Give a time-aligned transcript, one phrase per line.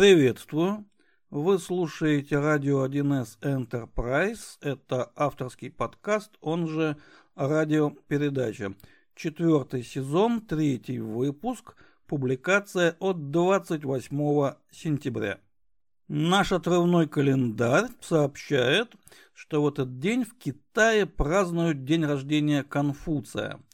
[0.00, 0.86] Приветствую.
[1.28, 4.56] Вы слушаете радио 1С Enterprise.
[4.62, 6.96] Это авторский подкаст, он же
[7.34, 8.72] радиопередача.
[9.14, 11.76] Четвертый сезон, третий выпуск,
[12.06, 15.38] публикация от 28 сентября.
[16.08, 18.94] Наш отрывной календарь сообщает,
[19.34, 23.60] что в этот день в Китае празднуют день рождения Конфуция–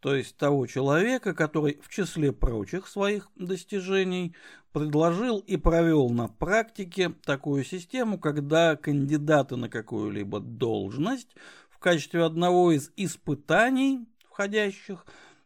[0.00, 4.34] то есть того человека, который в числе прочих своих достижений
[4.72, 11.34] предложил и провел на практике такую систему, когда кандидаты на какую-либо должность
[11.68, 15.04] в качестве одного из испытаний входящих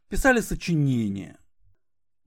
[0.09, 1.39] писали сочинения.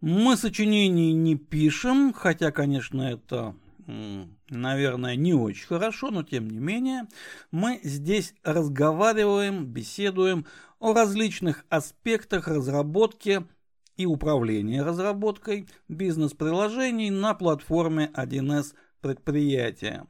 [0.02, 3.56] Мы сочинений не пишем, хотя, конечно, это
[3.88, 7.08] наверное, не очень хорошо, но тем не менее,
[7.52, 10.46] мы здесь разговариваем, беседуем
[10.80, 13.46] о различных аспектах разработки
[13.98, 20.06] и управления разработкой бизнес-приложений на платформе 1С предприятия.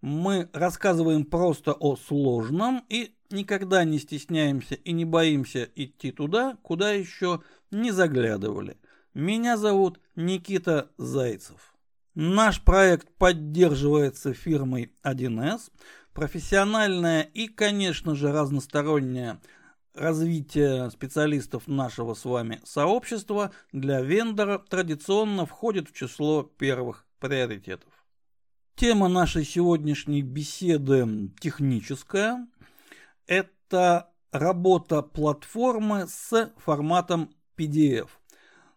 [0.00, 6.92] Мы рассказываем просто о сложном и никогда не стесняемся и не боимся идти туда, куда
[6.92, 8.78] еще не заглядывали.
[9.12, 11.69] Меня зовут Никита Зайцев.
[12.14, 15.70] Наш проект поддерживается фирмой 1С.
[16.12, 19.40] Профессиональное и, конечно же, разностороннее
[19.94, 27.92] развитие специалистов нашего с вами сообщества для вендора традиционно входит в число первых приоритетов.
[28.74, 32.48] Тема нашей сегодняшней беседы техническая.
[33.26, 38.08] Это работа платформы с форматом PDF.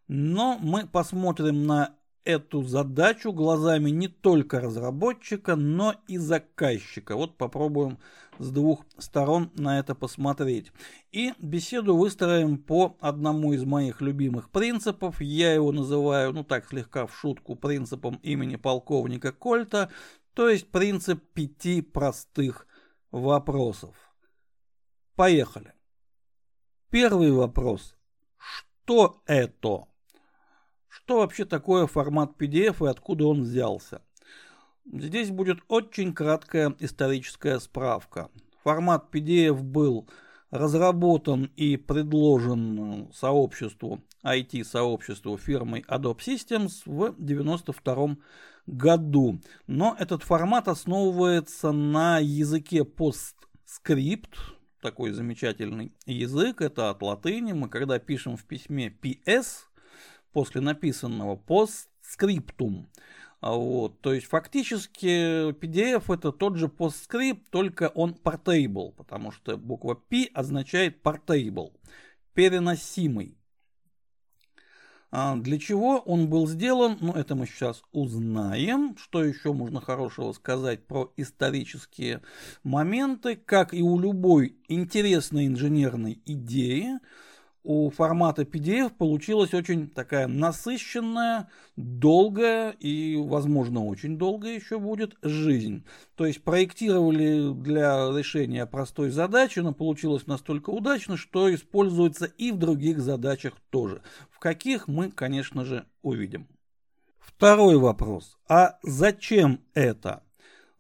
[0.08, 1.96] Но мы посмотрим на
[2.26, 7.16] эту задачу глазами не только разработчика, но и заказчика.
[7.16, 7.98] Вот попробуем
[8.40, 10.72] с двух сторон на это посмотреть.
[11.12, 15.22] И беседу выстроим по одному из моих любимых принципов.
[15.22, 19.90] Я его называю, ну так слегка в шутку, принципом имени полковника Кольта,
[20.34, 22.68] то есть принцип пяти простых
[23.12, 23.96] вопросов.
[25.16, 25.74] Поехали.
[26.90, 27.96] Первый вопрос.
[28.38, 29.88] Что это?
[31.06, 34.02] Что вообще такое формат PDF и откуда он взялся?
[34.86, 38.30] Здесь будет очень краткая историческая справка.
[38.64, 40.08] Формат PDF был
[40.50, 48.18] разработан и предложен сообществу, IT-сообществу фирмой Adobe Systems в 1992
[48.68, 49.42] году.
[49.68, 54.36] Но этот формат основывается на языке PostScript,
[54.82, 57.52] такой замечательный язык, это от латыни.
[57.52, 59.66] Мы когда пишем в письме PS,
[60.34, 62.90] после написанного постскриптум.
[63.40, 69.58] А вот, то есть фактически PDF это тот же постскрипт, только он portable, потому что
[69.58, 71.74] буква P означает portable,
[72.34, 73.38] переносимый.
[75.16, 78.98] А для чего он был сделан, ну это мы сейчас узнаем.
[78.98, 82.24] Что еще можно хорошего сказать про исторические
[82.64, 86.98] моменты, как и у любой интересной инженерной идеи,
[87.64, 95.86] у формата PDF получилась очень такая насыщенная, долгая и, возможно, очень долгая еще будет жизнь.
[96.16, 102.58] То есть проектировали для решения простой задачи, но получилось настолько удачно, что используется и в
[102.58, 104.02] других задачах тоже.
[104.30, 106.48] В каких мы, конечно же, увидим.
[107.20, 108.38] Второй вопрос.
[108.48, 110.24] А зачем это?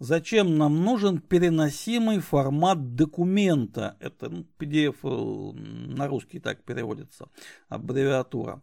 [0.03, 3.95] Зачем нам нужен переносимый формат документа?
[4.01, 7.29] Это ну, PDF э, на русский так переводится,
[7.69, 8.61] аббревиатура.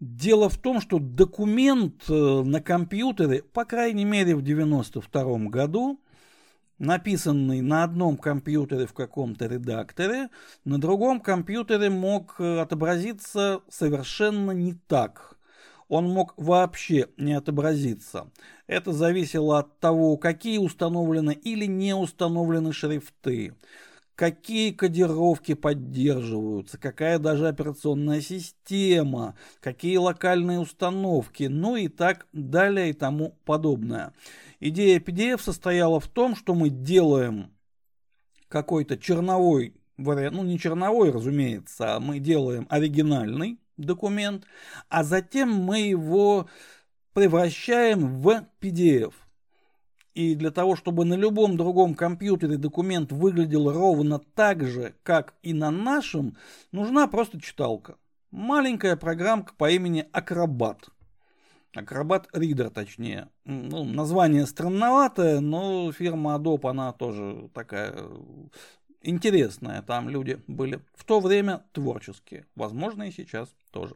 [0.00, 6.00] Дело в том, что документ э, на компьютере, по крайней мере в 1992 году,
[6.78, 10.30] написанный на одном компьютере в каком-то редакторе,
[10.64, 15.38] на другом компьютере мог э, отобразиться совершенно не так
[15.92, 18.30] он мог вообще не отобразиться.
[18.66, 23.54] Это зависело от того, какие установлены или не установлены шрифты,
[24.14, 32.94] какие кодировки поддерживаются, какая даже операционная система, какие локальные установки, ну и так далее и
[32.94, 34.14] тому подобное.
[34.60, 37.52] Идея PDF состояла в том, что мы делаем
[38.48, 44.44] какой-то черновой вариант, ну не черновой, разумеется, а мы делаем оригинальный, документ,
[44.88, 46.48] а затем мы его
[47.12, 49.12] превращаем в PDF.
[50.14, 55.54] И для того, чтобы на любом другом компьютере документ выглядел ровно так же, как и
[55.54, 56.36] на нашем,
[56.70, 57.96] нужна просто читалка.
[58.30, 60.88] Маленькая программка по имени Acrobat.
[61.74, 63.28] Acrobat Reader, точнее.
[63.46, 67.94] Ну, название странноватое, но фирма Adobe, она тоже такая
[69.02, 69.82] интересная.
[69.82, 72.46] Там люди были в то время творческие.
[72.54, 73.94] Возможно, и сейчас тоже.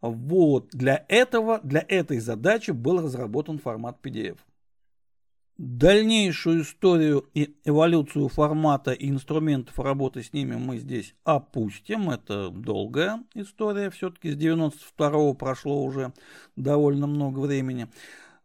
[0.00, 4.38] Вот, для этого, для этой задачи был разработан формат PDF.
[5.58, 12.10] Дальнейшую историю и эволюцию формата и инструментов работы с ними мы здесь опустим.
[12.10, 16.12] Это долгая история, все-таки с 92 прошло уже
[16.54, 17.88] довольно много времени.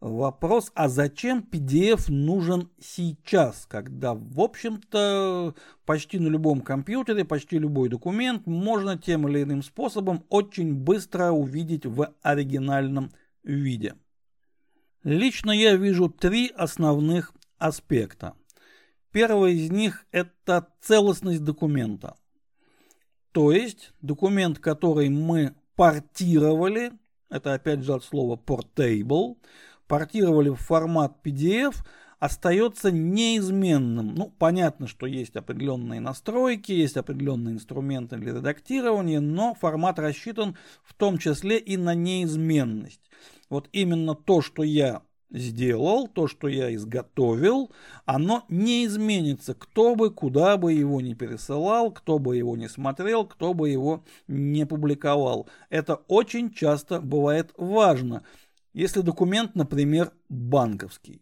[0.03, 5.55] Вопрос, а зачем PDF нужен сейчас, когда, в общем-то,
[5.85, 11.85] почти на любом компьютере, почти любой документ можно тем или иным способом очень быстро увидеть
[11.85, 13.11] в оригинальном
[13.43, 13.95] виде.
[15.05, 18.33] Лично я вижу три основных аспекта.
[19.13, 22.17] Первый из них– это целостность документа.
[23.31, 26.91] То есть документ, который мы портировали,
[27.29, 29.37] это опять же от слова portable,
[29.93, 31.75] портировали в формат PDF,
[32.17, 34.15] остается неизменным.
[34.15, 40.95] Ну, понятно, что есть определенные настройки, есть определенные инструменты для редактирования, но формат рассчитан в
[40.95, 43.01] том числе и на неизменность
[43.51, 45.03] вот именно то, что я
[45.33, 47.71] сделал, то, что я изготовил,
[48.05, 53.25] оно не изменится, кто бы, куда бы его не пересылал, кто бы его не смотрел,
[53.25, 55.47] кто бы его не публиковал.
[55.69, 58.23] Это очень часто бывает важно,
[58.73, 61.21] если документ, например, банковский.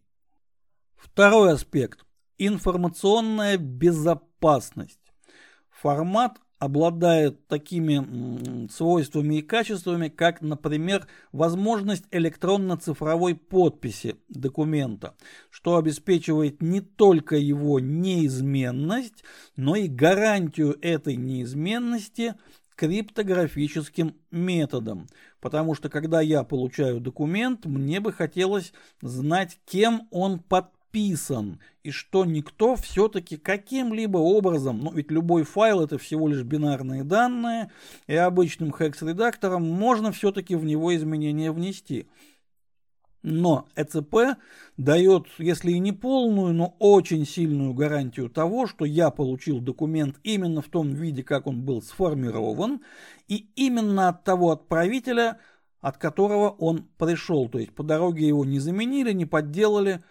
[0.96, 2.06] Второй аспект–
[2.38, 5.00] информационная безопасность.
[5.70, 15.16] Формат обладает такими свойствами и качествами, как, например, возможность электронно-цифровой подписи документа,
[15.50, 19.24] что обеспечивает не только его неизменность,
[19.56, 22.36] но и гарантию этой неизменности
[22.82, 25.08] криптографическим методом.
[25.40, 28.74] Потому что когда я получаю документ, мне бы хотелось
[29.04, 36.00] знать, кем он подписан и что никто все-таки каким-либо образом, ну ведь любой файл это
[36.00, 37.72] всего лишь бинарные данные,
[38.08, 42.08] и обычным хекс-редактором можно все-таки в него изменения внести.
[43.24, 44.38] Но ЭЦП
[44.78, 50.62] дает, если и не полную, но очень сильную гарантию того, что я получил документ именно
[50.62, 52.82] в том виде, как он был сформирован,
[53.28, 55.40] и именно от того отправителя,
[55.82, 57.48] от которого он пришел.
[57.48, 60.04] То есть по дороге его не заменили, не подделали,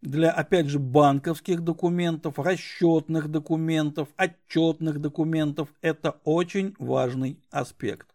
[0.00, 5.74] для, опять же, банковских документов, расчетных документов, отчетных документов.
[5.82, 8.06] Это очень важный аспект.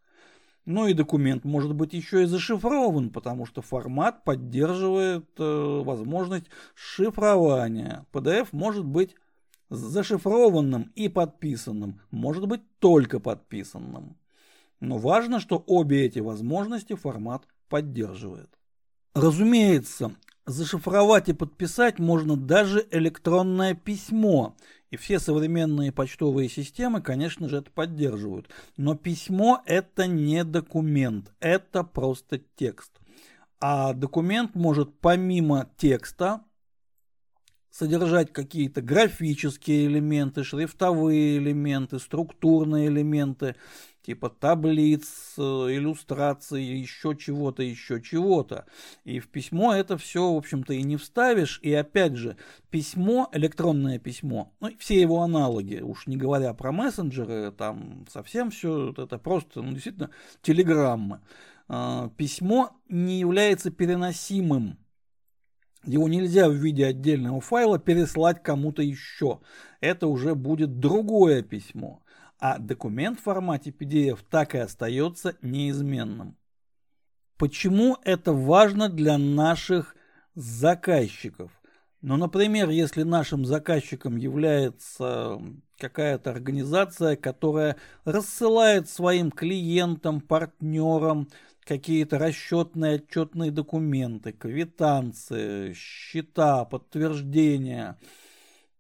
[0.66, 8.06] Ну и документ может быть еще и зашифрован, потому что формат поддерживает э, возможность шифрования.
[8.14, 9.16] PDF может быть
[9.70, 14.16] зашифрованным и подписанным, может быть только подписанным.
[14.80, 18.50] Но важно, что обе эти возможности формат поддерживает.
[19.14, 20.16] Разумеется,
[20.46, 24.58] Зашифровать и подписать можно даже электронное письмо.
[24.94, 28.48] И все современные почтовые системы, конечно же, это поддерживают.
[28.78, 32.92] Но письмо это не документ, это просто текст.
[33.60, 36.44] А документ может помимо текста
[37.72, 43.56] содержать какие-то графические элементы, шрифтовые элементы, структурные элементы,
[44.04, 48.66] типа таблиц, э, иллюстраций, еще чего-то, еще чего-то.
[49.06, 51.60] И в письмо это все, в общем-то, и не вставишь.
[51.64, 52.36] И опять же,
[52.70, 58.92] письмо, электронное письмо, ну, все его аналоги, уж не говоря про мессенджеры, там совсем все
[58.92, 60.12] это просто, ну, действительно,
[60.42, 61.22] телеграммы.
[61.70, 64.78] А, письмо не является переносимым.
[65.86, 69.42] Его нельзя в виде отдельного файла переслать кому-то еще.
[69.82, 72.03] Это уже будет другое письмо
[72.44, 76.36] а документ в формате PDF так и остается неизменным.
[77.38, 79.96] Почему это важно для наших
[80.36, 81.52] заказчиков?
[82.02, 85.40] Ну, например, если нашим заказчиком является
[85.78, 91.30] какая-то организация, которая рассылает своим клиентам, партнерам
[91.62, 97.98] какие-то расчетные отчетные документы, квитанции, счета, подтверждения,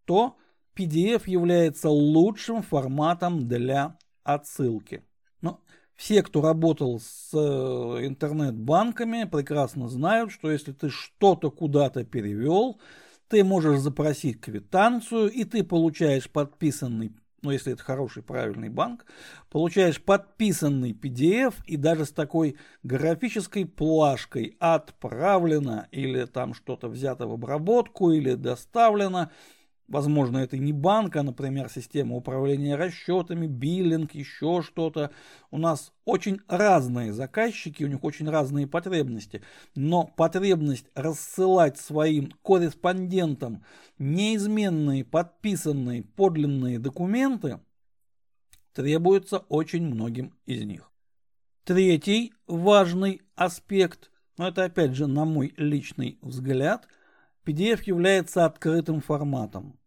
[0.03, 0.36] то
[0.75, 5.03] PDF является лучшим форматом для отсылки.
[5.41, 5.61] Но
[5.95, 12.79] все, кто работал с э, интернет-банками, прекрасно знают, что если ты что-то куда-то перевел,
[13.27, 19.05] ты можешь запросить квитанцию, и ты получаешь подписанный, ну если это хороший, правильный банк,
[19.49, 27.33] получаешь подписанный PDF, и даже с такой графической плашкой отправлено, или там что-то взято в
[27.33, 29.31] обработку, или доставлено,
[29.93, 35.12] Возможно, это не банк, а, например, система управления расчетами, биллинг, еще что-то.
[35.51, 39.43] У нас очень разные заказчики, у них очень разные потребности.
[39.75, 43.63] Но потребность рассылать своим корреспондентам
[44.00, 47.59] неизменные, подписанные, подлинные документы
[48.73, 50.91] требуется очень многим из них.
[51.65, 54.09] Третий важный аспект,
[54.39, 56.88] но это опять же на мой личный взгляд,
[57.45, 59.77] PDF является открытым форматом.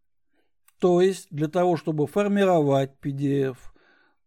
[0.78, 3.56] То есть для того, чтобы формировать PDF,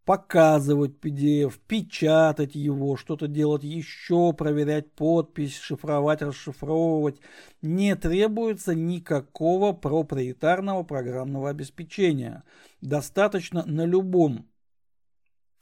[0.04, 7.20] показывать PDF, печатать его, что-то делать еще, проверять подпись, шифровать, расшифровывать,
[7.62, 12.44] не требуется никакого проприетарного программного обеспечения.
[12.82, 14.48] Достаточно на любом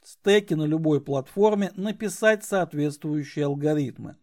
[0.02, 4.16] стеке, на любой платформе написать соответствующие алгоритмы.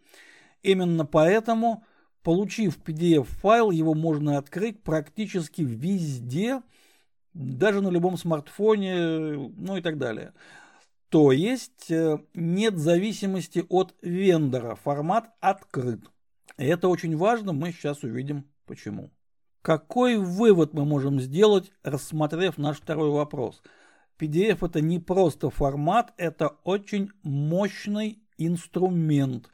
[0.62, 1.85] Именно поэтому,
[2.24, 6.60] получив PDF-файл, его можно открыть практически везде–
[7.34, 10.32] даже на любом смартфоне, ну и так далее.
[11.08, 16.00] То есть э, нет зависимости от вендора, формат открыт.
[16.56, 19.10] И это очень важно, мы сейчас увидим почему.
[19.62, 23.62] Какой вывод мы можем сделать, рассмотрев наш второй вопрос?
[24.18, 29.48] PDF это не просто формат, это очень мощный инструмент,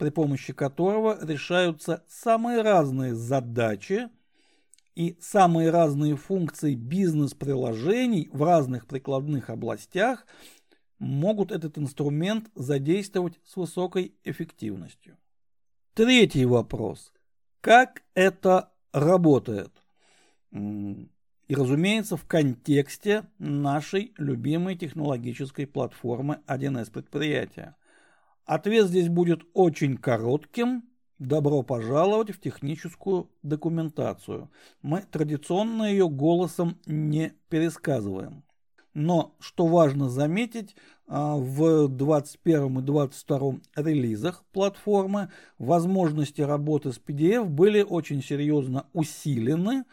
[0.00, 4.08] при помощи которого решаются самые разные задачи,
[4.94, 10.26] и самые разные функции бизнес-приложений в разных прикладных областях
[10.98, 15.18] могут этот инструмент задействовать с высокой эффективностью.
[15.92, 17.12] Третий вопрос.
[17.60, 19.70] Как это работает?
[20.50, 27.76] И, разумеется, в контексте нашей любимой технологической платформы 1С предприятия.
[28.50, 30.82] Ответ здесь будет очень коротким,
[31.20, 34.50] Добро пожаловать в техническую документацию.
[34.82, 38.42] Мы традиционно ее голосом не пересказываем.
[38.92, 40.74] Но, что важно заметить,
[41.06, 49.84] а, в 21 и 22 релизах платформы возможности работы с PDF были очень серьезно усилены.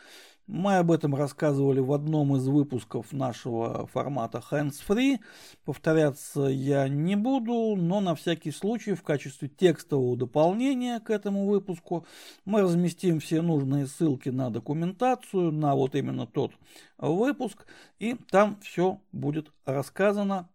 [0.48, 5.20] Мы об этом рассказывали в одном из выпусков нашего формата Hands Free.
[5.66, 12.06] Повторяться я не буду, но на всякий случай в качестве текстового дополнения к этому выпуску
[12.46, 16.54] мы разместим все нужные ссылки на документацию, на вот именно тот
[16.98, 17.68] выпуск,
[18.00, 20.50] и там все будет рассказано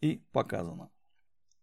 [0.00, 0.91] и показано.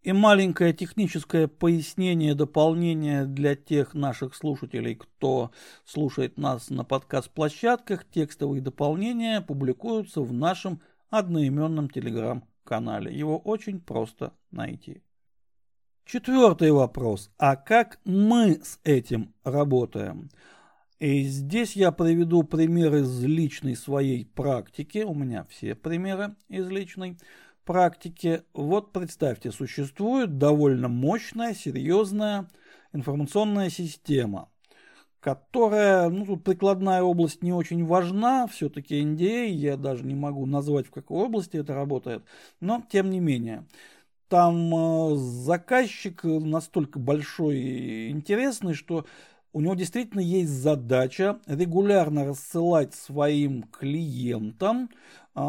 [0.09, 5.51] И маленькое техническое пояснение, дополнение для тех наших слушателей, кто
[5.85, 8.09] слушает нас на подкаст-площадках.
[8.09, 13.15] Текстовые дополнения публикуются в нашем одноименном телеграм-канале.
[13.15, 15.03] Его очень просто найти.
[16.05, 17.29] Четвертый вопрос.
[17.37, 20.31] А как мы с этим работаем?
[20.97, 25.03] И здесь я приведу пример из личной своей практики.
[25.03, 27.19] У меня все примеры из личной
[27.69, 32.49] практике, вот представьте, существует довольно мощная, серьезная
[32.93, 34.49] информационная система,
[35.19, 40.87] которая, ну тут прикладная область не очень важна, все-таки NDA, я даже не могу назвать,
[40.87, 42.23] в какой области это работает,
[42.59, 43.67] но тем не менее.
[44.29, 49.05] Там э, заказчик настолько большой и интересный, что
[49.53, 54.89] у него действительно есть задача регулярно рассылать своим клиентам
[55.35, 55.39] э,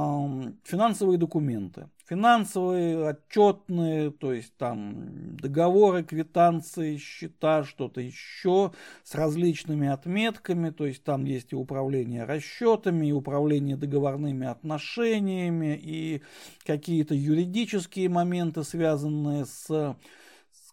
[0.65, 8.73] финансовые документы финансовые, отчетные, то есть там договоры, квитанции, счета, что-то еще
[9.05, 16.23] с различными отметками, то есть там есть и управление расчетами, и управление договорными отношениями, и
[16.67, 19.97] какие-то юридические моменты, связанные с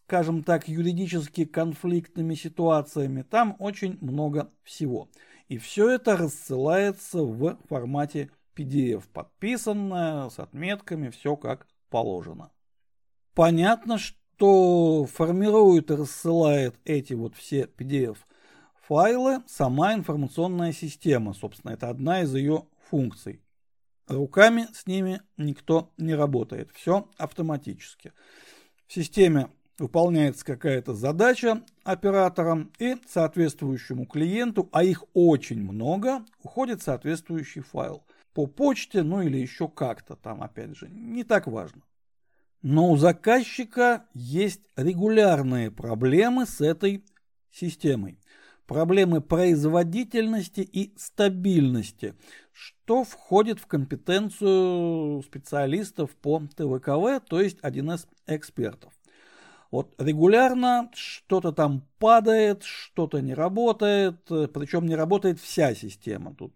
[0.08, 3.24] скажем так, юридически конфликтными ситуациями.
[3.24, 5.10] Там очень много всего.
[5.50, 12.52] И все это рассылается в формате PDF подписанная, с отметками, все как положено.
[13.34, 18.18] Понятно, что формирует и рассылает эти вот все PDF
[18.88, 21.34] файлы сама информационная система.
[21.34, 23.42] Собственно, это одна из ее функций.
[24.08, 26.72] Руками с ними никто не работает.
[26.74, 28.14] Все автоматически.
[28.88, 37.62] В системе выполняется какая-то задача оператором и соответствующему клиенту, а их очень много, уходит соответствующий
[37.62, 38.04] файл
[38.38, 41.82] по почте, ну или еще как-то там, опять же, не так важно.
[42.62, 47.04] Но у заказчика есть регулярные проблемы с этой
[47.50, 48.20] системой.
[48.68, 52.14] Проблемы производительности и стабильности,
[52.52, 58.94] что входит в компетенцию специалистов по ТВКВ, то есть 1С экспертов.
[59.72, 66.36] Вот регулярно что-то там падает, что-то не работает, причем не работает вся система.
[66.36, 66.54] Тут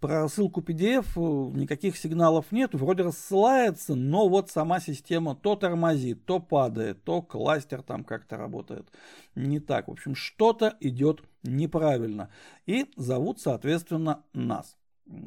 [0.00, 6.24] про ссылку PDF э, никаких сигналов нет, вроде рассылается, но вот сама система то тормозит,
[6.24, 8.86] то падает, то кластер там как-то работает
[9.34, 9.88] не так.
[9.88, 12.30] В общем, что-то идет неправильно.
[12.66, 14.76] И зовут, соответственно, нас.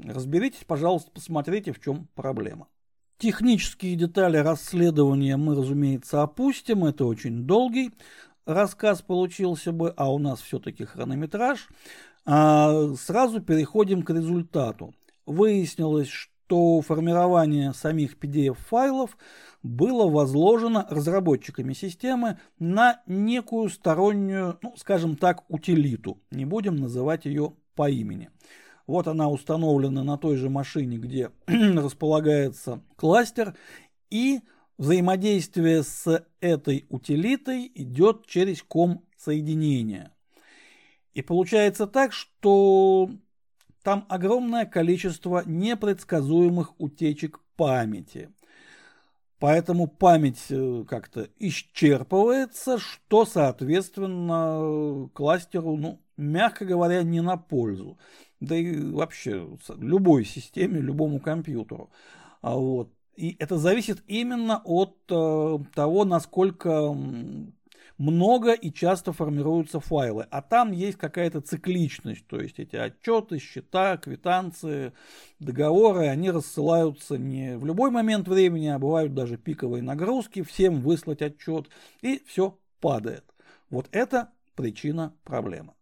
[0.05, 2.67] Разберитесь, пожалуйста, посмотрите, в чем проблема.
[3.17, 6.85] Технические детали расследования мы, разумеется, опустим.
[6.85, 7.91] Это очень долгий
[8.45, 11.67] рассказ получился бы, а у нас все-таки хронометраж.
[12.29, 14.93] А сразу переходим к результату.
[15.25, 19.17] Выяснилось, что формирование самих PDF-файлов
[19.63, 26.21] было возложено разработчиками системы на некую стороннюю, ну, скажем так, утилиту.
[26.31, 28.29] Не будем называть ее по имени.
[28.87, 33.55] Вот она установлена на той же машине, где располагается кластер,
[34.09, 34.41] и
[34.77, 40.11] взаимодействие с этой утилитой идет через ком соединения.
[41.17, 43.09] И получается так, что
[43.81, 48.29] там огромное количество непредсказуемых утечек памяти.
[49.39, 57.97] Поэтому память э, как-то исчерпывается, что, соответственно, кластеру, ну, мягко говоря, не на пользу
[58.39, 61.89] да и вообще любой системе, любому компьютеру.
[62.41, 62.91] А вот.
[63.15, 66.95] И это зависит именно от э, того, насколько
[67.97, 70.27] много и часто формируются файлы.
[70.29, 74.93] А там есть какая-то цикличность, то есть эти отчеты, счета, квитанции,
[75.39, 81.21] договоры, они рассылаются не в любой момент времени, а бывают даже пиковые нагрузки, всем выслать
[81.21, 81.69] отчет,
[82.01, 83.25] и все падает.
[83.69, 85.73] Вот это причина проблемы.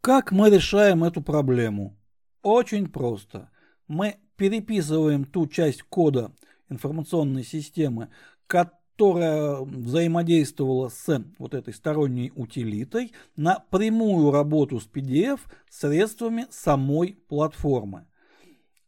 [0.00, 1.96] Как мы решаем эту проблему?
[2.42, 3.50] Очень просто.
[3.86, 6.32] Мы переписываем ту часть кода
[6.70, 8.08] информационной системы,
[8.46, 18.06] которая взаимодействовала с вот этой сторонней утилитой на прямую работу с PDF средствами самой платформы.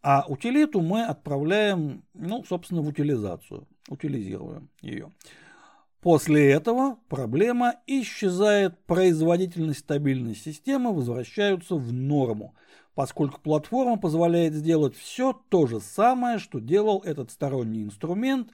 [0.03, 5.13] А утилиту мы отправляем, ну, собственно, в утилизацию, утилизируем ее.
[6.01, 12.57] После этого проблема исчезает, производительность стабильность системы возвращаются в норму,
[12.97, 18.51] поскольку платформа позволяет сделать все то же самое, что делал этот сторонний инструмент,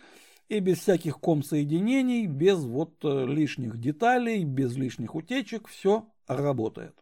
[0.48, 6.94] и без всяких ком-соединений, без вот э, лишних деталей, без лишних утечек, все работает.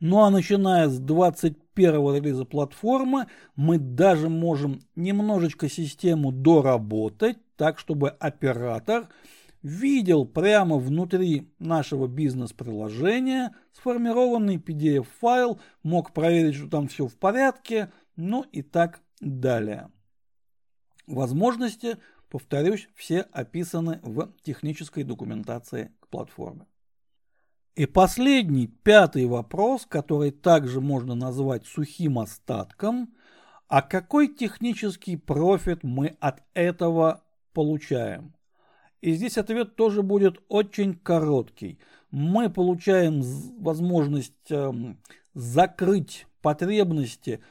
[0.00, 8.10] Ну а начиная с 21 релиза платформы, мы даже можем немножечко систему доработать, так чтобы
[8.10, 9.08] оператор–
[9.62, 18.42] видел прямо внутри нашего бизнес-приложения сформированный PDF-файл, мог проверить, что там все в порядке, ну
[18.52, 19.90] и так далее.
[21.06, 21.98] Возможности,
[22.32, 26.64] повторюсь, все описаны в технической документации к платформе.
[27.74, 33.14] И последний, пятый вопрос, который также можно назвать сухим остатком,
[33.68, 38.34] а какой технический профит мы от этого получаем?
[39.02, 41.78] И здесь ответ тоже будет очень короткий.
[42.10, 43.20] Мы получаем
[43.58, 45.02] возможность эм,
[45.34, 47.42] закрыть потребности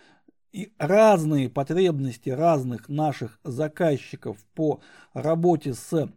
[0.51, 4.81] и разные потребности разных наших заказчиков по
[5.13, 6.09] работе с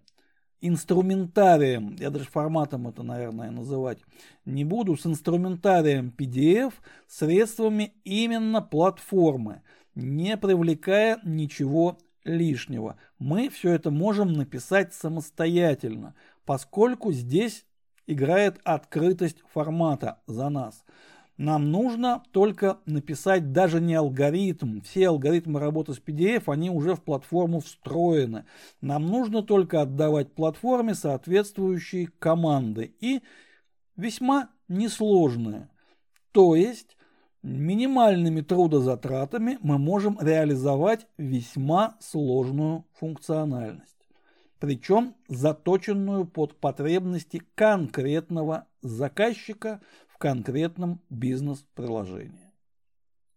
[0.60, 3.98] инструментарием, я даже форматом это, наверное, называть
[4.44, 6.72] не буду, с инструментарием PDF
[7.06, 9.62] средствами именно платформы,
[9.94, 12.96] не привлекая ничего лишнего.
[13.18, 16.14] Мы все это можем написать самостоятельно,
[16.46, 17.66] поскольку здесь
[18.06, 20.82] играет открытость формата за нас.
[21.36, 24.80] Нам нужно только написать даже не алгоритм.
[24.82, 28.44] Все алгоритмы работы с PDF, они уже в платформу встроены.
[28.80, 32.94] Нам нужно только отдавать платформе соответствующие команды.
[33.00, 33.22] И
[33.96, 35.68] весьма несложные.
[36.30, 36.96] То есть
[37.42, 44.08] минимальными трудозатратами мы можем реализовать весьма сложную функциональность,
[44.58, 49.82] причем заточенную под потребности конкретного заказчика
[50.24, 52.50] конкретном бизнес-приложении.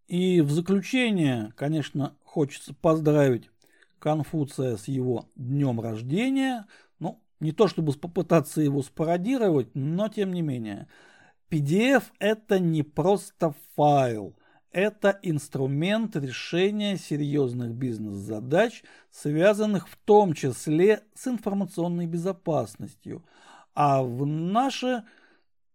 [0.08, 3.52] И в заключение, конечно, хочется поздравить
[4.00, 6.66] Конфуция с его днем рождения.
[7.00, 10.88] Ну, не то чтобы попытаться его спародировать, но тем не менее–
[11.50, 14.36] PDF это не просто файл,
[14.72, 23.26] это инструмент решения серьезных бизнес-задач, связанных в том числе с информационной безопасностью.
[23.74, 25.04] А в наши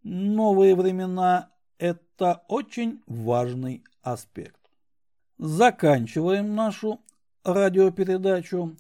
[0.03, 4.61] новые времена это очень важный аспект.
[5.39, 7.01] Заканчиваем нашу
[7.45, 8.77] радиопередачу.